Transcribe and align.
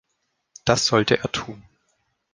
Das 0.65 0.87
sollte 0.87 1.19
er 1.19 1.31
tun. 1.31 1.61